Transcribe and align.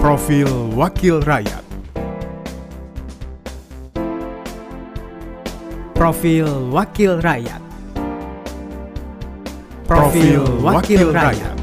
Profil 0.00 0.48
Wakil 0.72 1.20
Rakyat 1.20 1.60
Profil 5.92 6.48
Wakil 6.72 7.20
Rakyat 7.20 7.60
Profil 9.84 10.40
Wakil 10.64 11.12
Rakyat 11.12 11.56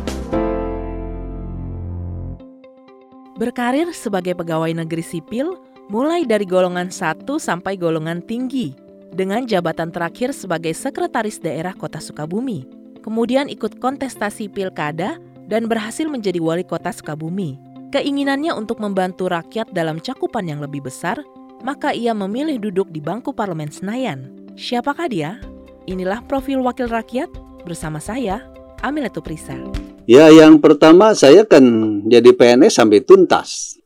Berkarir 3.42 3.89
sebagai 3.97 4.38
pegawai 4.38 4.69
negeri 4.69 5.01
sipil 5.01 5.57
mulai 5.89 6.21
dari 6.21 6.46
golongan 6.46 6.93
1 6.93 7.25
sampai 7.42 7.74
golongan 7.74 8.21
tinggi 8.21 8.78
dengan 9.18 9.50
jabatan 9.50 9.89
terakhir 9.89 10.29
sebagai 10.29 10.78
sekretaris 10.78 11.42
daerah 11.42 11.74
Kota 11.74 11.97
Sukabumi. 11.97 12.69
Kemudian 13.01 13.50
ikut 13.50 13.82
kontestasi 13.82 14.46
pilkada 14.54 15.18
dan 15.50 15.65
berhasil 15.65 16.06
menjadi 16.06 16.38
wali 16.38 16.61
kota 16.61 16.93
Sukabumi. 16.93 17.67
Keinginannya 17.87 18.51
untuk 18.51 18.83
membantu 18.83 19.32
rakyat 19.32 19.71
dalam 19.71 20.04
cakupan 20.04 20.43
yang 20.43 20.59
lebih 20.59 20.83
besar, 20.83 21.23
maka 21.64 21.95
ia 21.95 22.11
memilih 22.11 22.59
duduk 22.59 22.91
di 22.91 23.00
bangku 23.00 23.32
parlemen 23.32 23.71
Senayan. 23.71 24.28
Siapakah 24.59 25.07
dia? 25.07 25.39
Inilah 25.87 26.19
profil 26.28 26.59
wakil 26.68 26.92
rakyat 26.92 27.31
bersama 27.64 28.04
saya, 28.04 28.43
Amiletu 28.83 29.23
Prisa. 29.23 29.55
Ya, 30.04 30.28
yang 30.28 30.59
pertama 30.59 31.15
saya 31.15 31.47
kan 31.47 31.64
jadi 32.03 32.36
PNS 32.36 32.75
sampai 32.75 33.08
tuntas. 33.08 33.80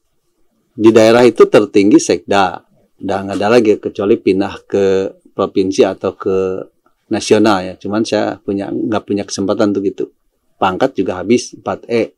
Di 0.74 0.90
daerah 0.90 1.22
itu 1.22 1.46
tertinggi 1.46 2.02
sekda. 2.02 2.66
Dan 2.98 3.30
nggak 3.30 3.38
ada 3.38 3.48
lagi 3.54 3.78
kecuali 3.78 4.18
pindah 4.18 4.66
ke 4.66 4.86
provinsi 5.34 5.86
atau 5.86 6.18
ke 6.18 6.38
nasional 7.14 7.66
ya. 7.66 7.74
Cuman 7.78 8.02
saya 8.02 8.42
punya 8.42 8.74
nggak 8.74 9.04
punya 9.06 9.30
kesempatan 9.30 9.78
untuk 9.78 9.86
itu. 9.86 10.06
Pangkat 10.58 10.98
juga 10.98 11.22
habis 11.22 11.54
4E. 11.54 12.18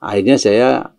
Akhirnya 0.00 0.36
saya 0.36 0.95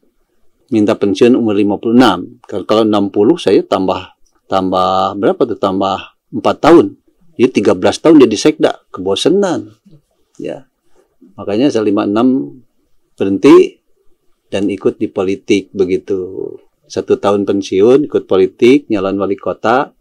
minta 0.71 0.95
pensiun 0.95 1.35
umur 1.35 1.55
56. 1.55 2.43
Kalau 2.67 2.83
60 2.83 3.37
saya 3.39 3.61
tambah 3.63 4.15
tambah 4.47 5.15
berapa 5.19 5.41
tuh? 5.43 5.59
Tambah 5.59 5.97
4 6.31 6.43
tahun. 6.63 6.95
Jadi 7.37 7.61
13 7.61 8.03
tahun 8.03 8.15
jadi 8.27 8.37
sekda. 8.37 8.71
Kebosanan. 8.89 9.77
Ya. 10.41 10.65
Makanya 11.37 11.69
saya 11.69 11.85
56 11.85 13.17
berhenti 13.17 13.81
dan 14.49 14.67
ikut 14.71 14.97
di 14.97 15.07
politik 15.11 15.69
begitu. 15.75 16.55
Satu 16.87 17.19
tahun 17.19 17.43
pensiun, 17.43 18.07
ikut 18.07 18.25
politik, 18.25 18.87
nyalon 18.87 19.19
wali 19.19 19.35
kota. 19.35 19.91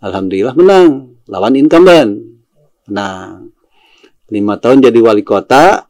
Alhamdulillah 0.00 0.56
menang. 0.56 1.20
Lawan 1.28 1.54
incumbent. 1.54 2.18
Menang. 2.88 3.52
Lima 4.32 4.56
tahun 4.56 4.80
jadi 4.80 4.98
wali 4.98 5.22
kota. 5.22 5.86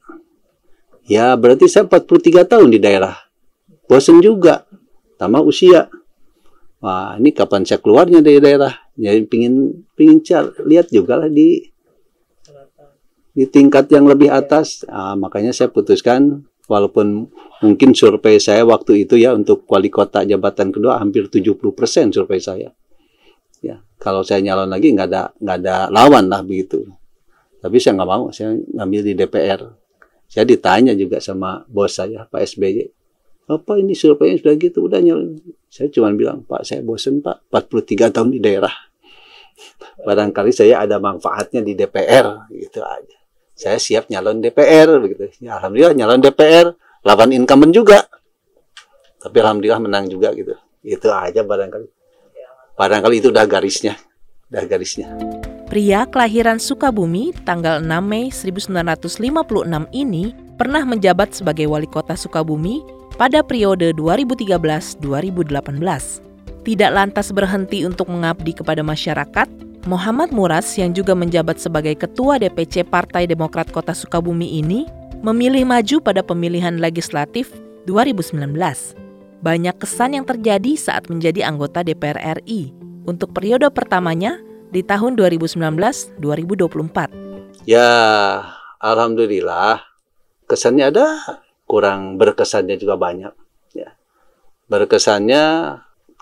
Ya 1.06 1.32
berarti 1.38 1.70
saya 1.70 1.86
43 1.86 2.42
tahun 2.44 2.68
di 2.74 2.78
daerah. 2.82 3.31
Bosen 3.86 4.22
juga. 4.22 4.66
Tambah 5.18 5.42
usia. 5.46 5.86
Wah 6.82 7.14
ini 7.14 7.30
kapan 7.30 7.62
saya 7.62 7.78
keluarnya 7.78 8.18
dari 8.18 8.42
daerah. 8.42 8.74
Jadi 8.98 9.22
pingin, 9.30 9.86
pingin 9.94 10.18
lihat 10.66 10.90
juga 10.90 11.22
lah 11.22 11.30
di 11.30 11.62
di 13.32 13.44
tingkat 13.48 13.88
yang 13.88 14.04
lebih 14.04 14.28
atas. 14.28 14.84
Nah, 14.84 15.16
makanya 15.16 15.56
saya 15.56 15.72
putuskan 15.72 16.44
walaupun 16.68 17.28
mungkin 17.64 17.90
survei 17.96 18.38
saya 18.38 18.62
waktu 18.66 19.06
itu 19.08 19.18
ya 19.18 19.32
untuk 19.32 19.64
wali 19.66 19.88
kota 19.88 20.22
jabatan 20.22 20.70
kedua 20.70 21.00
hampir 21.00 21.26
70% 21.30 22.12
survei 22.12 22.40
saya. 22.42 22.70
Ya, 23.62 23.78
kalau 23.96 24.26
saya 24.26 24.42
nyalon 24.42 24.68
lagi 24.68 24.90
nggak 24.90 25.08
ada 25.08 25.22
nggak 25.38 25.56
ada 25.62 25.76
lawan 25.88 26.26
lah 26.28 26.42
begitu. 26.42 26.82
Tapi 27.62 27.78
saya 27.78 27.94
nggak 27.94 28.10
mau, 28.10 28.26
saya 28.34 28.58
ngambil 28.58 29.00
di 29.06 29.12
DPR. 29.14 29.60
Saya 30.26 30.44
ditanya 30.48 30.98
juga 30.98 31.22
sama 31.22 31.62
bos 31.70 31.94
saya 31.94 32.26
Pak 32.26 32.42
SBY, 32.42 32.90
apa 33.50 33.72
ini 33.78 33.96
surveinya 33.96 34.38
sudah 34.38 34.54
gitu 34.58 34.78
udah 34.86 35.00
nyalon. 35.02 35.38
Saya 35.66 35.88
cuma 35.90 36.12
bilang 36.14 36.44
Pak 36.46 36.62
saya 36.62 36.84
bosen 36.84 37.24
Pak, 37.24 37.50
43 37.50 38.14
tahun 38.14 38.28
di 38.34 38.40
daerah. 38.42 38.72
Barangkali 40.06 40.54
saya 40.54 40.84
ada 40.84 41.00
manfaatnya 41.02 41.62
di 41.62 41.72
DPR 41.74 42.50
gitu 42.52 42.80
aja 42.82 43.22
saya 43.62 43.78
siap 43.78 44.08
nyalon 44.08 44.42
DPR 44.42 44.98
begitu. 44.98 45.30
Ya, 45.38 45.60
alhamdulillah 45.60 45.94
nyalon 45.94 46.20
DPR, 46.24 46.74
lawan 47.04 47.30
incumbent 47.30 47.70
juga. 47.70 48.02
Tapi 49.22 49.36
alhamdulillah 49.38 49.78
menang 49.78 50.10
juga 50.10 50.34
gitu. 50.34 50.58
Itu 50.82 51.12
aja 51.14 51.46
barangkali. 51.46 51.86
Barangkali 52.74 53.22
itu 53.22 53.30
udah 53.30 53.46
garisnya. 53.46 53.94
Udah 54.50 54.66
garisnya. 54.66 55.14
Pria 55.70 56.04
kelahiran 56.10 56.58
Sukabumi 56.58 57.32
tanggal 57.46 57.80
6 57.80 57.88
Mei 58.02 58.28
1956 58.28 58.82
ini 59.94 60.34
pernah 60.58 60.84
menjabat 60.84 61.32
sebagai 61.32 61.64
wali 61.70 61.88
kota 61.88 62.18
Sukabumi 62.18 62.82
pada 63.16 63.44
periode 63.44 63.92
2013-2018. 63.96 65.02
Tidak 66.62 66.94
lantas 66.94 67.34
berhenti 67.34 67.82
untuk 67.82 68.06
mengabdi 68.06 68.54
kepada 68.54 68.86
masyarakat, 68.86 69.50
Muhammad 69.90 70.30
Muras 70.30 70.78
yang 70.78 70.94
juga 70.94 71.10
menjabat 71.10 71.58
sebagai 71.58 71.98
Ketua 71.98 72.38
DPC 72.38 72.86
Partai 72.86 73.26
Demokrat 73.26 73.74
Kota 73.74 73.90
Sukabumi 73.90 74.62
ini 74.62 74.86
memilih 75.26 75.66
maju 75.66 75.98
pada 75.98 76.22
pemilihan 76.22 76.78
legislatif 76.78 77.50
2019. 77.90 78.54
Banyak 79.42 79.74
kesan 79.82 80.14
yang 80.14 80.22
terjadi 80.22 80.78
saat 80.78 81.10
menjadi 81.10 81.50
anggota 81.50 81.82
DPR 81.82 82.38
RI 82.42 82.70
untuk 83.10 83.34
periode 83.34 83.66
pertamanya 83.74 84.38
di 84.70 84.86
tahun 84.86 85.18
2019-2024. 85.18 87.66
Ya, 87.66 87.90
alhamdulillah 88.78 89.82
kesannya 90.46 90.94
ada, 90.94 91.06
kurang 91.72 92.20
berkesannya 92.20 92.76
juga 92.76 93.00
banyak. 93.00 93.32
Ya. 93.72 93.96
Berkesannya 94.68 95.44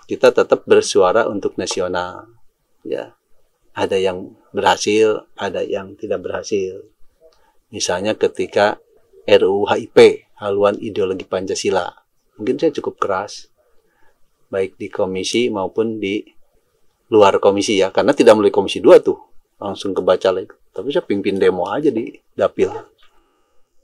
kita 0.07 0.31
tetap 0.31 0.63
bersuara 0.63 1.27
untuk 1.27 1.59
nasional. 1.59 2.31
Ya, 2.87 3.19
ada 3.75 3.99
yang 3.99 4.39
berhasil, 4.55 5.27
ada 5.35 5.59
yang 5.59 5.99
tidak 5.99 6.23
berhasil. 6.23 6.87
Misalnya 7.67 8.15
ketika 8.15 8.79
RUU 9.27 9.67
HIP, 9.67 10.27
haluan 10.39 10.79
ideologi 10.79 11.27
Pancasila. 11.27 11.99
Mungkin 12.39 12.55
saya 12.55 12.71
cukup 12.71 12.95
keras, 12.95 13.51
baik 14.47 14.79
di 14.79 14.87
komisi 14.87 15.51
maupun 15.51 15.99
di 15.99 16.23
luar 17.11 17.43
komisi 17.43 17.75
ya, 17.79 17.91
karena 17.91 18.15
tidak 18.15 18.39
melalui 18.39 18.55
komisi 18.55 18.79
dua 18.79 19.03
tuh, 19.03 19.19
langsung 19.59 19.91
kebaca 19.91 20.31
lagi. 20.31 20.47
Tapi 20.71 20.87
saya 20.95 21.03
pimpin 21.03 21.35
demo 21.35 21.67
aja 21.67 21.91
di 21.91 22.15
dapil. 22.31 22.90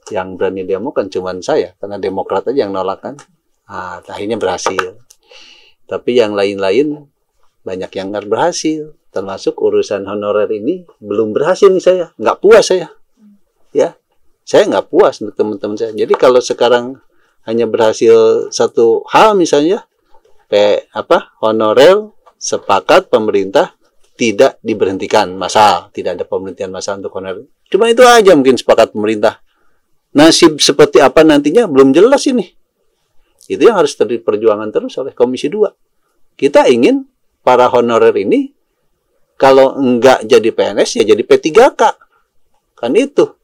Yang 0.10 0.28
berani 0.40 0.64
demo 0.64 0.96
kan 0.96 1.12
cuma 1.12 1.36
saya, 1.44 1.76
karena 1.78 2.00
demokrat 2.00 2.48
aja 2.48 2.66
yang 2.68 2.72
nolak 2.72 3.04
kan. 3.04 3.16
Ah, 3.68 4.00
akhirnya 4.04 4.40
berhasil. 4.40 5.02
Tapi 5.88 6.20
yang 6.20 6.36
lain-lain 6.36 7.08
banyak 7.64 7.92
yang 7.96 8.12
nggak 8.12 8.28
berhasil. 8.28 8.96
Termasuk 9.12 9.58
urusan 9.60 10.06
honorer 10.08 10.48
ini 10.52 10.88
belum 11.00 11.36
berhasil 11.36 11.68
nih 11.68 11.84
saya. 11.84 12.06
Nggak 12.16 12.38
puas 12.40 12.66
saya. 12.70 12.92
Ya 13.76 13.98
saya 14.48 14.64
nggak 14.64 14.88
puas 14.88 15.20
untuk 15.20 15.36
teman-teman 15.36 15.76
saya. 15.76 15.92
Jadi 15.92 16.14
kalau 16.16 16.40
sekarang 16.40 17.04
hanya 17.44 17.68
berhasil 17.68 18.48
satu 18.48 19.04
hal 19.12 19.36
misalnya 19.36 19.84
P, 20.48 20.88
apa 20.96 21.36
honorer 21.44 22.08
sepakat 22.40 23.12
pemerintah 23.12 23.76
tidak 24.16 24.56
diberhentikan 24.64 25.36
masal. 25.36 25.92
Tidak 25.92 26.16
ada 26.16 26.24
pemberhentian 26.24 26.72
masal 26.72 27.04
untuk 27.04 27.12
honorer. 27.20 27.44
Cuma 27.68 27.92
itu 27.92 28.08
aja 28.08 28.32
mungkin 28.40 28.56
sepakat 28.56 28.96
pemerintah 28.96 29.44
nasib 30.16 30.60
seperti 30.62 31.04
apa 31.04 31.26
nantinya 31.26 31.68
belum 31.68 31.92
jelas 31.92 32.24
ini 32.30 32.46
itu 33.48 33.64
yang 33.64 33.80
harus 33.80 33.96
terjadi 33.96 34.24
perjuangan 34.24 34.70
terus 34.72 34.96
oleh 35.00 35.16
Komisi 35.16 35.48
2 35.52 35.72
kita 36.38 36.70
ingin 36.70 37.08
para 37.42 37.66
honorer 37.72 38.14
ini 38.20 38.58
kalau 39.38 39.78
enggak 39.78 40.26
jadi 40.26 40.50
PNS 40.50 41.02
ya 41.02 41.04
jadi 41.14 41.24
P3K. 41.24 41.82
Kan 42.74 42.94
itu. 42.98 43.38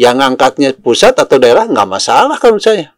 Yang 0.00 0.16
angkatnya 0.24 0.68
pusat 0.76 1.14
atau 1.20 1.36
daerah 1.36 1.68
enggak 1.68 1.88
masalah 1.88 2.40
kalau 2.40 2.56
saya. 2.56 2.96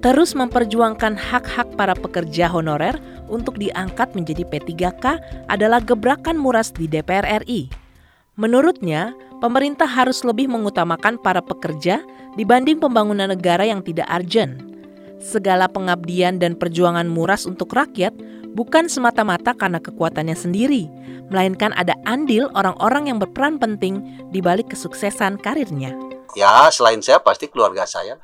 Terus 0.00 0.32
memperjuangkan 0.32 1.14
hak-hak 1.14 1.76
para 1.76 1.92
pekerja 1.92 2.48
honorer 2.48 2.96
untuk 3.30 3.60
diangkat 3.60 4.16
menjadi 4.18 4.42
P3K 4.48 5.04
adalah 5.46 5.78
gebrakan 5.78 6.40
Muras 6.40 6.74
di 6.74 6.90
DPR 6.90 7.44
RI. 7.44 7.70
Menurutnya, 8.40 9.12
pemerintah 9.44 9.84
harus 9.84 10.24
lebih 10.24 10.48
mengutamakan 10.48 11.20
para 11.20 11.44
pekerja 11.44 12.00
dibanding 12.40 12.80
pembangunan 12.80 13.28
negara 13.28 13.68
yang 13.68 13.84
tidak 13.84 14.08
urgent. 14.08 14.64
Segala 15.20 15.68
pengabdian 15.68 16.40
dan 16.40 16.56
perjuangan 16.56 17.04
Muras 17.04 17.44
untuk 17.44 17.68
rakyat 17.76 18.16
bukan 18.56 18.88
semata-mata 18.88 19.52
karena 19.52 19.76
kekuatannya 19.76 20.32
sendiri, 20.32 20.88
melainkan 21.28 21.76
ada 21.76 21.92
andil 22.08 22.48
orang-orang 22.56 23.12
yang 23.12 23.20
berperan 23.20 23.60
penting 23.60 24.00
di 24.32 24.40
balik 24.40 24.72
kesuksesan 24.72 25.36
karirnya. 25.44 25.92
Ya, 26.32 26.72
selain 26.72 27.04
saya 27.04 27.20
pasti 27.20 27.44
keluarga 27.52 27.84
saya. 27.84 28.16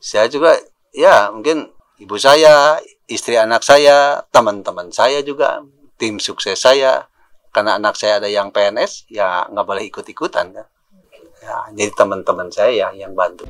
Saya 0.00 0.32
juga 0.32 0.56
ya 0.96 1.28
mungkin 1.28 1.68
ibu 2.00 2.16
saya, 2.16 2.80
istri 3.04 3.36
anak 3.36 3.60
saya, 3.60 4.24
teman-teman 4.32 4.88
saya 4.88 5.20
juga, 5.20 5.60
tim 6.00 6.16
sukses 6.16 6.56
saya. 6.56 7.04
Karena 7.52 7.80
anak 7.80 7.96
saya 7.96 8.20
ada 8.20 8.28
yang 8.28 8.52
PNS, 8.52 9.08
ya 9.08 9.48
nggak 9.48 9.66
boleh 9.66 9.84
ikut-ikutan 9.88 10.52
kan. 10.52 10.66
Ya, 11.38 11.56
jadi 11.72 11.90
teman-teman 11.94 12.50
saya 12.50 12.90
yang 12.92 13.14
bantu. 13.14 13.46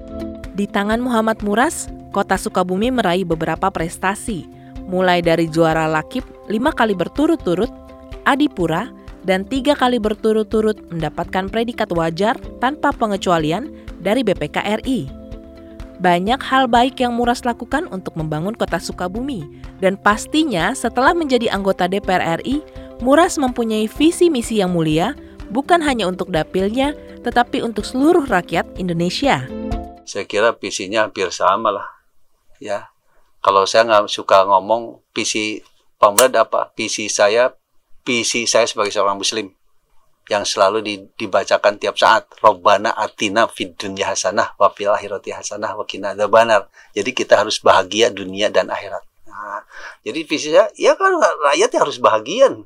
Di 0.54 0.68
tangan 0.68 1.00
Muhammad 1.00 1.40
Muras, 1.40 1.88
Kota 2.12 2.36
Sukabumi 2.36 2.92
meraih 2.92 3.24
beberapa 3.24 3.72
prestasi, 3.72 4.44
mulai 4.86 5.24
dari 5.24 5.48
juara 5.48 5.88
lakip 5.88 6.24
lima 6.48 6.72
kali 6.72 6.96
berturut-turut, 6.96 7.70
adipura, 8.28 8.92
dan 9.26 9.44
tiga 9.44 9.76
kali 9.76 10.00
berturut-turut 10.00 10.78
mendapatkan 10.88 11.52
predikat 11.52 11.92
wajar 11.92 12.38
tanpa 12.62 12.94
pengecualian 12.96 13.68
dari 14.00 14.24
BPK 14.24 14.56
RI. 14.84 15.10
Banyak 15.98 16.38
hal 16.38 16.70
baik 16.70 17.02
yang 17.02 17.18
Muras 17.18 17.42
lakukan 17.42 17.90
untuk 17.90 18.14
membangun 18.14 18.54
kota 18.54 18.78
Sukabumi, 18.78 19.42
dan 19.82 19.98
pastinya 19.98 20.70
setelah 20.70 21.10
menjadi 21.10 21.50
anggota 21.50 21.90
DPR 21.90 22.38
RI, 22.40 22.62
Muras 22.98 23.38
mempunyai 23.38 23.86
visi 23.86 24.26
misi 24.26 24.58
yang 24.58 24.74
mulia, 24.74 25.14
bukan 25.54 25.78
hanya 25.86 26.10
untuk 26.10 26.34
dapilnya, 26.34 26.98
tetapi 27.22 27.62
untuk 27.62 27.86
seluruh 27.86 28.26
rakyat 28.26 28.66
Indonesia. 28.74 29.46
Saya 30.02 30.26
kira 30.26 30.50
visinya 30.58 31.06
hampir 31.06 31.30
sama 31.30 31.70
lah, 31.70 31.86
ya. 32.58 32.90
Kalau 33.38 33.62
saya 33.70 33.86
nggak 33.86 34.10
suka 34.10 34.42
ngomong 34.50 34.98
visi 35.14 35.62
pemerintah 35.94 36.42
apa, 36.50 36.74
visi 36.74 37.06
saya, 37.06 37.54
visi 38.02 38.50
saya 38.50 38.66
sebagai 38.66 38.90
seorang 38.90 39.14
Muslim 39.14 39.46
yang 40.28 40.42
selalu 40.42 41.08
dibacakan 41.16 41.80
tiap 41.80 41.96
saat 41.96 42.28
Robbana 42.42 42.92
atina 42.92 43.48
fid 43.48 43.78
dunya 43.80 44.10
hasanah 44.10 44.58
wa 44.60 44.68
fil 44.74 44.92
akhirati 44.92 45.32
hasanah 45.32 45.72
wa 45.72 45.86
qina 45.88 46.12
adzabannar. 46.12 46.68
Jadi 46.92 47.16
kita 47.16 47.40
harus 47.40 47.62
bahagia 47.62 48.12
dunia 48.12 48.52
dan 48.52 48.68
akhirat. 48.68 49.00
Nah, 49.24 49.64
jadi 50.04 50.20
visi 50.28 50.52
saya 50.52 50.68
ya 50.76 50.98
kan 50.98 51.16
rakyat 51.16 51.78
harus 51.80 52.02
bahagia. 52.02 52.58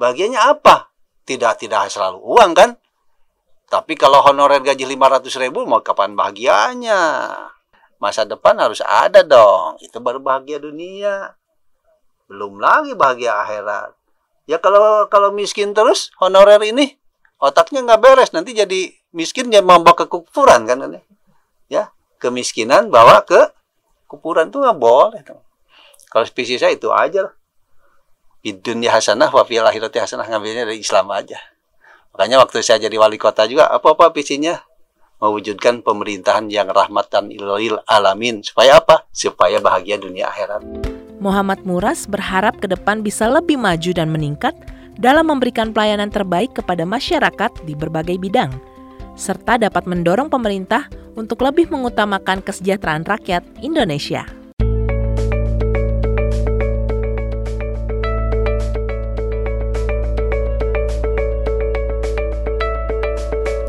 Bahagianya 0.00 0.56
apa? 0.56 0.88
Tidak 1.28 1.60
tidak 1.60 1.92
selalu 1.92 2.24
uang 2.24 2.56
kan? 2.56 2.70
Tapi 3.68 4.00
kalau 4.00 4.24
honorer 4.24 4.64
gaji 4.64 4.88
500 4.88 5.28
ribu 5.44 5.68
mau 5.68 5.84
kapan 5.84 6.16
bahagianya? 6.16 7.28
Masa 8.00 8.24
depan 8.24 8.56
harus 8.56 8.80
ada 8.80 9.20
dong. 9.20 9.76
Itu 9.84 10.00
baru 10.00 10.24
bahagia 10.24 10.56
dunia. 10.56 11.36
Belum 12.32 12.56
lagi 12.56 12.96
bahagia 12.96 13.44
akhirat. 13.44 13.92
Ya 14.48 14.56
kalau 14.56 15.04
kalau 15.12 15.36
miskin 15.36 15.76
terus 15.76 16.08
honorer 16.16 16.64
ini 16.64 16.96
otaknya 17.36 17.84
nggak 17.84 18.00
beres 18.00 18.32
nanti 18.32 18.56
jadi 18.56 18.90
miskin 19.12 19.52
dia 19.52 19.60
membawa 19.60 19.92
ke 19.92 20.08
kufuran 20.08 20.64
kan 20.64 20.80
ini. 20.80 21.04
Ya, 21.70 21.92
kemiskinan 22.18 22.88
bawa 22.88 23.22
ke 23.28 23.52
kufuran 24.08 24.48
tuh 24.48 24.64
nggak 24.64 24.80
boleh. 24.80 25.20
Kalau 26.08 26.24
spesies 26.24 26.64
saya 26.64 26.72
itu 26.74 26.88
aja 26.88 27.28
lah. 27.28 27.34
Dunia 28.40 28.96
hasanah 28.96 29.28
wa 29.28 29.44
fil 29.44 29.60
akhirati 29.60 30.00
hasanah 30.00 30.24
ngambilnya 30.24 30.64
dari 30.64 30.80
Islam 30.80 31.12
aja. 31.12 31.36
Makanya 32.16 32.40
waktu 32.40 32.64
saya 32.64 32.80
jadi 32.88 32.96
wali 32.96 33.20
kota 33.20 33.44
juga 33.44 33.68
apa-apa 33.68 34.10
visinya 34.16 34.56
mewujudkan 35.20 35.84
pemerintahan 35.84 36.48
yang 36.48 36.72
rahmatan 36.72 37.28
ilal 37.28 37.84
alamin 37.84 38.40
supaya 38.40 38.80
apa? 38.80 39.04
Supaya 39.12 39.60
bahagia 39.60 40.00
dunia 40.00 40.32
akhirat. 40.32 40.64
Muhammad 41.20 41.60
Muras 41.68 42.08
berharap 42.08 42.56
ke 42.58 42.66
depan 42.66 43.04
bisa 43.04 43.28
lebih 43.28 43.60
maju 43.60 43.92
dan 43.92 44.08
meningkat 44.08 44.56
dalam 44.96 45.28
memberikan 45.28 45.76
pelayanan 45.76 46.08
terbaik 46.08 46.56
kepada 46.56 46.88
masyarakat 46.88 47.52
di 47.68 47.76
berbagai 47.76 48.16
bidang, 48.16 48.56
serta 49.20 49.60
dapat 49.60 49.84
mendorong 49.84 50.32
pemerintah 50.32 50.88
untuk 51.20 51.44
lebih 51.44 51.68
mengutamakan 51.68 52.40
kesejahteraan 52.40 53.04
rakyat 53.04 53.44
Indonesia. 53.60 54.39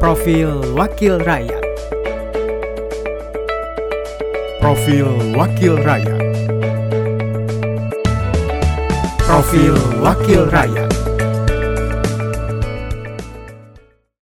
Profil 0.02 0.66
Wakil 0.74 1.22
Rakyat. 1.22 1.62
Profil 4.58 5.06
Wakil 5.38 5.78
Rakyat. 5.78 6.26
Profil 9.22 9.78
Wakil 10.02 10.50
Rakyat 10.50 11.11